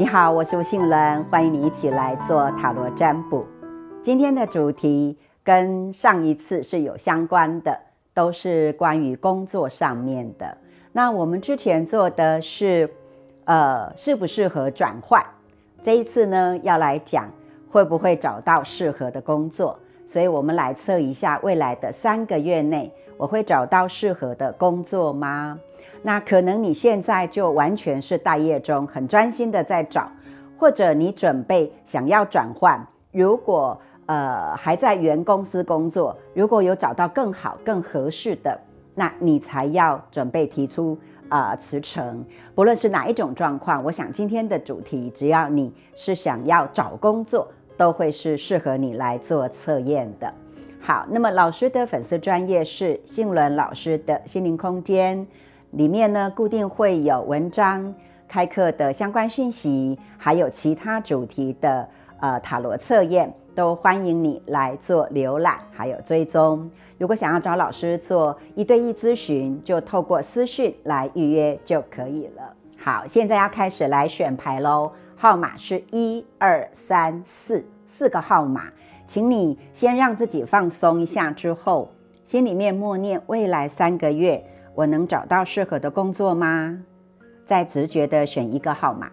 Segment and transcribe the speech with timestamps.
[0.00, 3.44] 你好，我是吴杏伦，欢迎你一起来做塔罗占卜。
[4.02, 5.14] 今天的主题
[5.44, 7.78] 跟上一次是有相关的，
[8.14, 10.56] 都是关于工作上面的。
[10.92, 12.88] 那我们之前做的是，
[13.44, 15.22] 呃，适不适合转换？
[15.82, 17.28] 这一次呢，要来讲
[17.68, 19.78] 会不会找到适合的工作。
[20.08, 25.60] 所以我们来测一下未来的三个月内，我会找到适合的工作吗？
[26.02, 30.10] 那可能你现在就完全是待业中，很专心的在找，
[30.56, 32.84] 或者你准备想要转换。
[33.12, 38.58] 如果呃还在原公司工作，如果有找到更好、更合适的，
[38.94, 42.24] 那你才要准备提出啊辞呈。
[42.54, 47.46] 不论是哪一种状况，我想今天的主题，只要你是想要找工作，
[47.76, 50.32] 都会是适合你来做测验的。
[50.80, 55.26] 好，那么老师的粉丝专业是信伦老师的心灵空间。
[55.72, 57.94] 里面呢，固定会有文章、
[58.26, 66.68] 开课的相关讯息，还有其他主题的呃塔罗测验，都欢迎你来做浏览，还有追踪。
[66.98, 72.54] 如果想要找老师做一对一咨询，就透过私讯来预约就可以了。
[72.76, 78.64] 好，现在要开始来选牌喽，号码是一二三四四个号码，
[79.06, 81.92] 请你先让自己放松一下，之后
[82.24, 84.44] 心里面默念未来三个月。
[84.80, 86.82] 我能找到适合的工作吗？
[87.44, 89.10] 再直觉的选一个号码。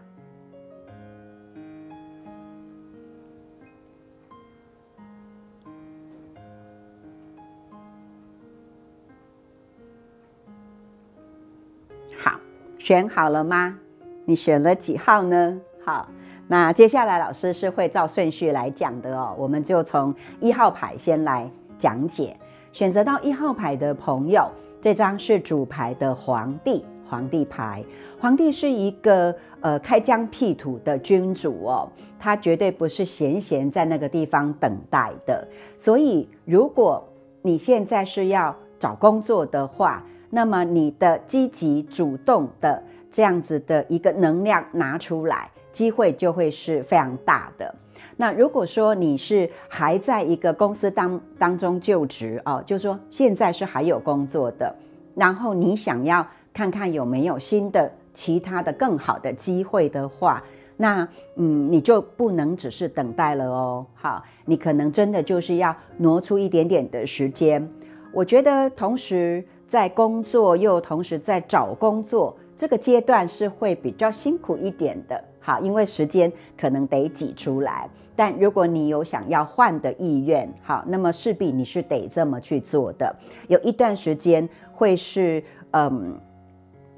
[12.17, 12.39] 好，
[12.79, 13.77] 选好了吗？
[14.23, 15.59] 你选了几号呢？
[15.83, 16.07] 好，
[16.47, 19.35] 那接下来老师是会照顺序来讲的哦。
[19.37, 22.37] 我们就从一号牌先来讲解。
[22.77, 24.47] 选择到一号牌的朋友。
[24.79, 27.83] 这张是主牌的皇帝，皇帝牌。
[28.19, 35.43] 皇帝是一个呃开疆辟土的君主哦，他绝对不是闲闲在那个地方等待的。
[35.79, 37.03] 所以，如果
[37.41, 47.73] 你现在是要找工作的话，那么你的积极主动的这样子的一个能量拿出来，机会就会是非常大的。
[48.19, 54.75] 那如果说你是还在一个公司当当中就职哦，就说现在是还有工作的，
[55.15, 60.43] 然后你想要看看有没有新的其他的更好的机会的话，
[60.77, 63.85] 那嗯，你就不能只是等待了哦。
[63.93, 67.71] 好，你可能真的就是要挪出一点点的时间。
[68.11, 75.23] 我觉得同时在工作又同时在找工作这个阶段是会比较辛苦一点的。
[75.47, 83.15] 好，因为时间可能得挤出来，但如果你有想要换的意愿，好，那么势必你是得这么去做的。
[83.47, 85.41] 有一段时间会是
[85.71, 86.19] 嗯，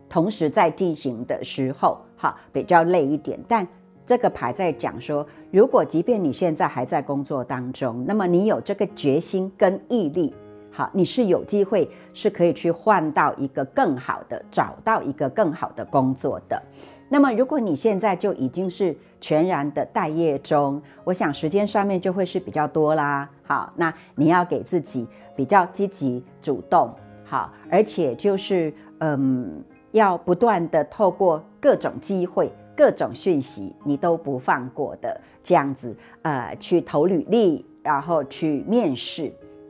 [0.09, 3.39] 同时在进行的时候，好，比较累一点。
[3.47, 3.67] 但
[4.03, 10.33] 这个牌在讲说，如果即便你现在还在工作当中，那么你有这个决心跟毅力，
[10.79, 16.63] 好，你是有机会是可以去换到一个更好的，找到一个更好的工作的。
[17.09, 23.29] 那么，如果你现在就已经是全然的待业中，我想时间上面就会是比较多啦。
[23.43, 26.89] 好，那你要给自己比较积极主动，
[27.25, 29.61] 好，而且就是嗯，
[29.91, 39.29] 要不断的透过各种机会、各种讯息，你都不放过的这样子，呃，去投履历，然后去面试，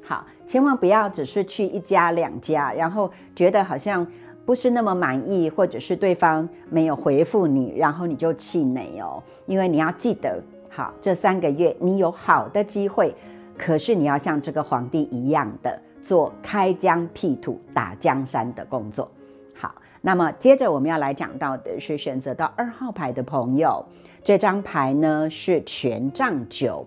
[0.09, 4.05] 好，千万不要只是去一家两家，然后觉得好像。
[4.45, 9.21] 不是那么满意，或者是对方没有回复你，然后你就气馁哦。
[9.45, 13.13] 因为你要记得，好，这三个月你有好的机会，
[13.55, 19.07] 可是你要像这个皇帝一样的做开疆辟土、打江山的工作。
[19.53, 23.85] 好，那么接着我们要来讲到的是选择到二号牌的朋友，
[24.23, 26.83] 这张牌呢是权杖九。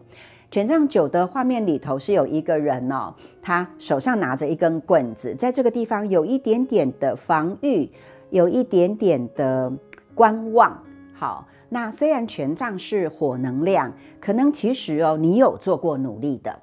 [0.52, 7.88] 权杖九的画面里头是有一个人哦，他手上拿着一根棍子，在这个地方有一点点的防御，
[8.28, 9.72] 有一点点的
[10.15, 10.78] 观望。
[11.15, 13.91] 好，那虽然权杖是火能量，
[14.21, 16.54] 可能其实哦，你有做过努力的。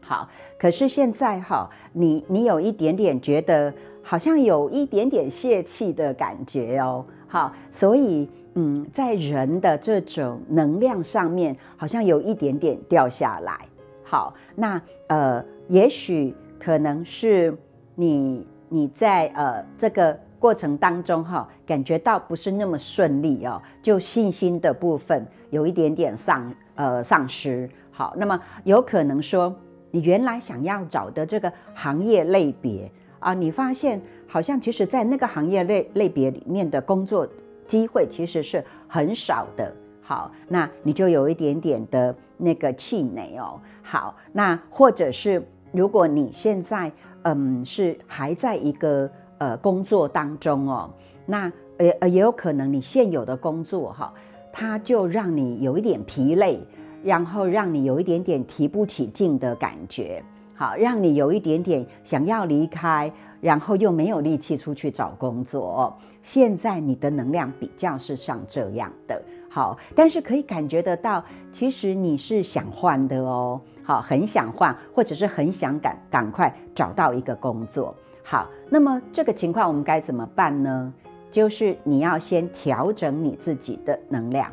[0.00, 7.04] 好，可是现在哈，你你有一点点觉得好像有一点点泄气的感觉哦。
[7.26, 8.30] 好，所以。
[8.60, 13.56] 嗯，在人的这种能量上面，好像有一点点掉下来。
[14.02, 17.56] 好，那呃，也许可能是
[17.94, 27.70] 你你在呃这个过程当中哈，感觉到不是那么顺利哦，就信心的部分有一点点丧呃丧失。
[27.92, 29.54] 好，那么有可能说
[29.92, 32.90] 你原来想要找的这个行业类别
[33.20, 37.24] 啊，你发现好像其实在那个行业类类别里面的工作。
[37.68, 39.72] 机会其实是很少的，
[40.02, 43.60] 好，那你就有一点点的那个气馁哦。
[43.82, 46.90] 好，那或者是如果你现在
[47.22, 50.90] 嗯是还在一个呃工作当中哦，
[51.26, 54.12] 那呃呃也有可能你现有的工作哈，
[54.52, 56.58] 它就让你有一点疲累，
[57.04, 60.22] 然后让你有一点点提不起劲的感觉，
[60.58, 63.10] 好，让你有一点点想要离开。
[63.40, 77.94] 然后又没有力气出去找工作，现在你的能量比较是像这样的，好，但是可以感觉得到，其实你是想换的哦，好，很想换，或者是很想赶赶快找到一个工作，
[78.24, 80.92] 好，那么这个情况我们该怎么办呢？
[81.30, 84.52] 就是你要先调整你自己的能量，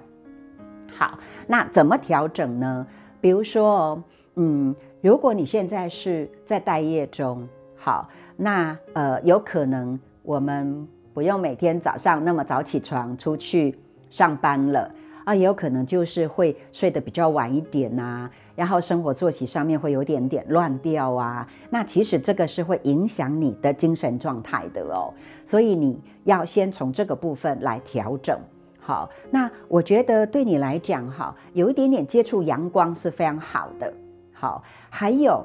[0.95, 1.17] 好，
[1.47, 2.85] 那怎么调整呢？
[3.19, 3.99] 比如说，
[4.35, 4.75] 嗯，
[5.05, 8.09] 如果你现在是在待业中，好。
[8.35, 13.77] 那呃，有可能我们不用每天早上那么早起床出去
[14.09, 14.91] 上班了
[15.23, 21.47] 啊，也有可能就是会睡得比较晚一点呐，然后生活作息上面会有点点乱掉啊。
[21.69, 25.13] 那其实这个是会影响你的精神状态的哦，
[25.45, 28.35] 所以你要先从这个部分来调整。
[28.79, 33.93] 好，那我觉得对你来讲哈，有一点点接触阳光是非常好的。
[34.35, 34.61] 好，
[34.91, 35.43] 还有。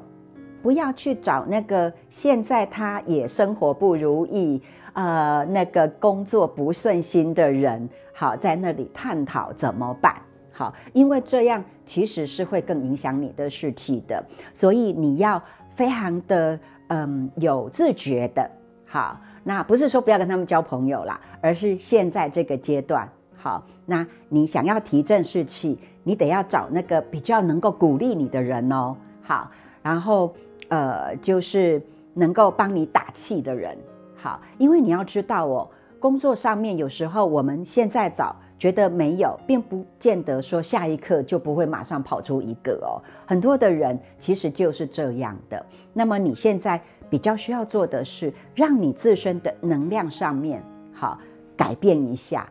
[0.63, 10.17] 不要去找那个现在他也生活不如意，呃，那个工作不顺心的人，好在那里探讨怎么办？
[10.53, 14.23] 好，因为这样其实是会更影响你的士气的，
[14.53, 15.43] 所以你要
[15.75, 18.51] 非常的嗯有自觉的，
[18.85, 23.09] 好，那不是说不要跟他们交朋友啦，而是现在这个阶段，
[23.41, 29.51] 好，那你想要提振士气，你得要找那个比较能够鼓励你的人哦，好，
[29.83, 30.35] 然后。
[30.69, 31.83] 呃，就是
[32.15, 33.77] 能够帮你打气的人，
[34.15, 43.03] 好，因为你要知道哦，工作上面有时候我们现在找觉得没有，并不见得说下一刻就不会马上跑出一个哦。
[43.27, 45.67] 很多的人其实就是这样的。
[45.93, 50.63] 那么你现在比较需要做的是，让你自身的能量上面
[50.93, 51.19] 好
[51.57, 52.49] 改变一下，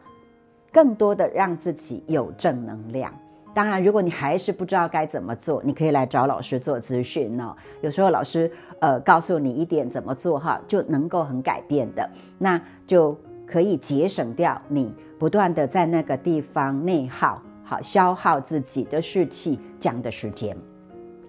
[0.71, 3.13] 更多的让自己有正能量。
[3.51, 7.53] 当然，如果你还是不知道该怎么做，你可以来找老师做咨询哦。
[7.81, 8.49] 有时候老师
[8.79, 12.07] 呃告诉你一点怎么做哈，就能够很改变的，
[12.37, 13.17] 那就
[13.47, 20.55] 可以节省掉你不断的在那个地方内耗，好消耗自己的士气这样的时间。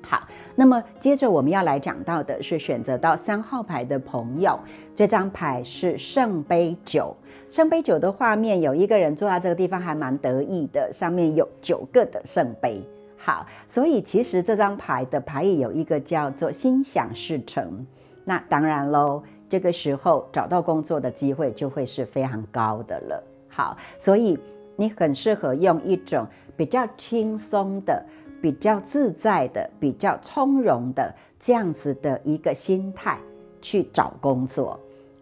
[0.02, 0.22] 好，
[0.54, 4.60] 那么接着我们要来讲到的是选择到三号牌的朋友，
[4.94, 7.16] 这张牌是圣杯九。
[7.50, 10.88] 圣杯九的画面有一个人坐在这个地方，还蛮得意的。
[10.92, 12.80] 上面有九个的圣杯，
[13.16, 17.84] 好，所以其实这张牌的牌意有一个叫做心想事成。
[18.24, 23.24] 那当然喽，这个时候找到工作的机会就会是非常高的了。
[23.48, 24.38] 好，所以
[24.76, 26.24] 你很适合用一种
[26.56, 28.00] 比较轻松的、
[28.40, 33.18] 比较自在的、比较从容的这样子的一个心态
[33.60, 34.78] 去找工作。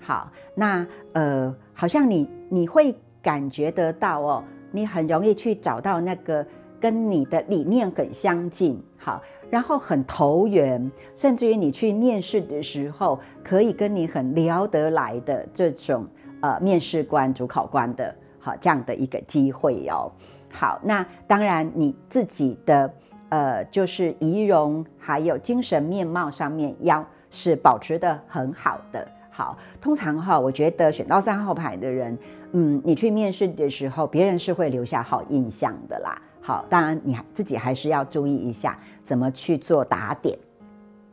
[0.08, 1.54] 好，那呃。
[1.80, 6.44] 好像你你会感觉得到哦，你很容易去找到那个
[6.80, 16.04] 跟你的理念很相近，好，然后很投缘，甚至于你去面试的时候，可以跟你很聊得来的这种
[16.40, 20.10] 呃面试官、主考官的，好这样的一个机会哦。
[20.50, 22.92] 好，那当然你自己的
[23.28, 29.06] 呃就是仪容还有精神面貌上面要是保持的很好的。
[29.38, 32.18] 好，通常哈，我觉得选到三号牌的人，
[32.50, 36.20] 嗯，你去面试的时候，别人是会留下好印象的啦。
[36.40, 40.36] 好，当然你自己还是要注意一下怎么去做打点。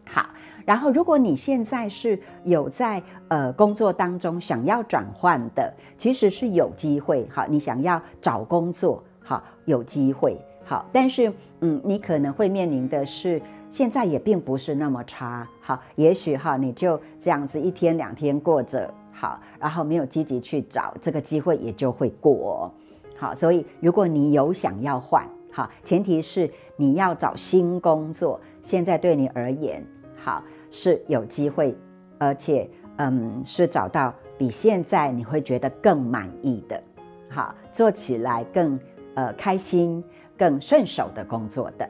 [0.08, 0.27] 好，
[0.65, 7.29] 然后如果你现在是有在呃工作当中想要转换的，其实是有机会。
[7.32, 10.36] 好，你想要找工作，好，有机会。
[10.63, 13.39] 好，但是嗯，你可能会面临的是。
[13.75, 22.74] 现在也并不是那么差，好，也许哈，你就这样子一天两天过着好，然后没有积极去找这个机会，也就会过，
[23.17, 30.41] 好，所以如果你有想要换，好，前提是你要找新工作，现在对你而言，好
[30.72, 31.75] 是有机会，
[32.17, 36.82] 而且嗯，是找到比现在你会觉得更满意的，
[37.27, 38.79] 好，做起来更
[39.15, 40.01] 呃开心、
[40.38, 41.86] 更顺手的工作的。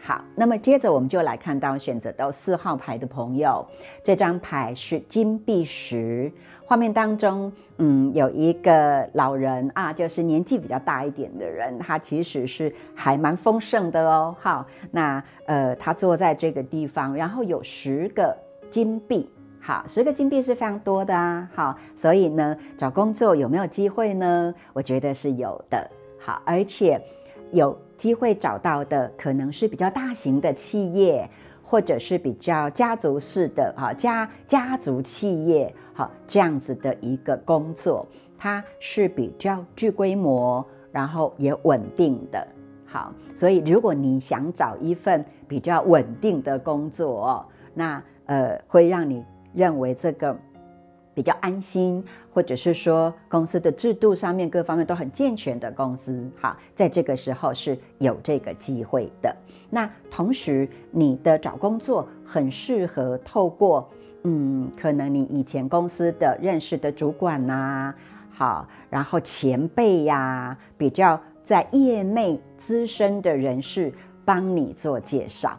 [0.00, 3.66] 好，那么接着我们就来看到选择到四号牌的朋友，
[4.02, 6.32] 这张牌是金币十。
[6.64, 14.36] 画面当中，嗯，有一个老人啊，就是年纪比较大一点的人，他其实是还蛮丰盛的哦。
[14.38, 18.36] 好，那呃，他坐在这个地方，然后有十个
[18.70, 19.28] 金币，
[19.60, 21.50] 好，十个金币是非常多的啊。
[21.54, 24.54] 好，所以呢，找工作有没有机会呢？
[24.72, 25.90] 我觉得是有的。
[26.18, 27.00] 好，而且。
[27.50, 31.28] 有机会找到的可能是比较大型的企业，
[31.62, 38.06] 或者是比较家族式的哈家家族企业，好这样子的一个工作，
[38.38, 42.46] 它是比较具规模，然后也稳定的。
[42.86, 50.34] 好，所以如果你想找一份比较稳定的工作，那呃会让你认为这个。
[51.18, 52.00] 比较安心，
[52.32, 59.34] 或者是说公司的制度上面各方面都很健全的公司，好，在这个时候是有这个机会的。
[59.68, 63.90] 那同时，你的找工作很适合透过，
[64.22, 67.92] 嗯，可能你以前公司的认识的主管呐，
[68.30, 73.92] 好，然后前辈呀，比较在业内资深的人士
[74.24, 75.58] 帮你做介绍。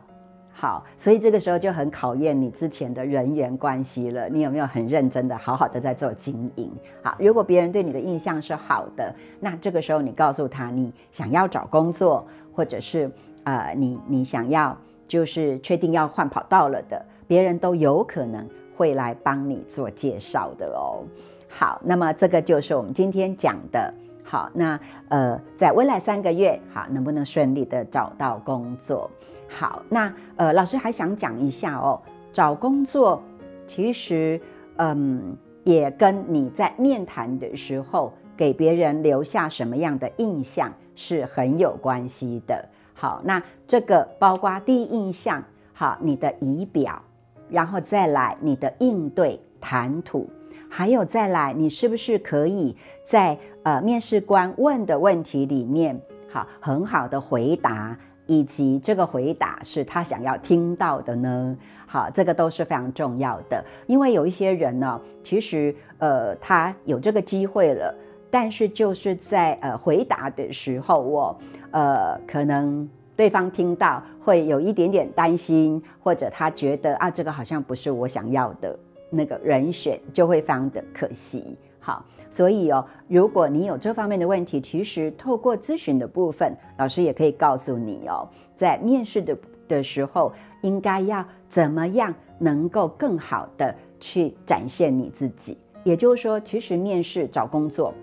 [0.62, 4.28] 好，所以这个时候就很考验你之前的人缘关系了。
[4.28, 6.70] 你有没有很认真的、好好的在做经营？
[7.01, 13.10] 好，如果别人对你的印象是好的，那这个时候你告诉他你想要找工作，或者是
[13.46, 21.06] 呃你你想要就是确定要换跑道了的，别人都有可能会来帮你做介绍的哦。
[21.48, 23.94] 好，那么这个就是我们今天讲的。
[24.29, 29.09] 好，那呃，在未来三个月，好，能不能顺利的找到工作？
[29.48, 32.00] 好，那呃，老师还想讲一下哦，
[32.31, 33.19] 找工作
[33.65, 34.39] 其实，
[34.75, 42.63] 嗯，也跟你在面谈的时候给别人留下什么样的印象是很有关系的。
[42.93, 45.43] 好，那这个包括第一印象，
[45.74, 47.01] 好，你的仪表，
[47.50, 50.29] 然后再来你的应对谈吐。
[50.71, 56.00] 还有再来，你是不是可以在呃面试官问的问题里面，
[56.30, 61.58] 好很好的回答，以及这个回答是他想要听到的呢？
[61.88, 67.94] 好，这个都是非常重要的，因为有一些人呢，其实呃他有这个机会了，
[68.30, 71.39] 但是就是在呃回答的时候，我
[71.72, 78.78] 呃可能对方听到会有一点点担心，或者他觉得啊这个好像不是我想要的。
[79.12, 90.31] 那个人选就会非常的可惜，好，所以哦，如果你有这方面的问题，其实透过咨询的部分，老师也可以告诉你哦，在面试的的时候，
[90.62, 95.57] 应该要怎么样能够更好的去展现你自己。
[95.83, 97.93] 也就是说，其实面试找工作，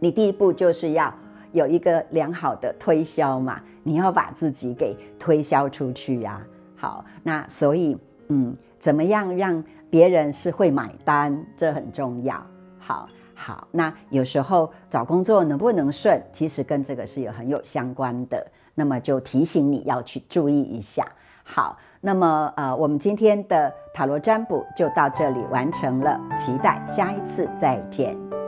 [0.00, 1.12] 你第一步就是要
[1.52, 6.40] 有一个良好的推销嘛，你要把自己给推销出去呀。
[6.74, 7.96] 好，那所以
[8.28, 12.44] 嗯，怎么样让别人是会买单，这很重要。
[12.86, 18.46] 好好，那有时候找工作能不能顺，其实跟这个是有很有相关的。
[18.74, 21.06] 那么就提醒你要去注意一下。
[21.42, 28.43] 好，那么呃，我们今天的塔罗占卜就到这里完成了，期待下一次再见。